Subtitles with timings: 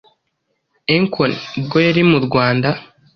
[0.95, 2.69] Akon ubwo yari mu Rwanda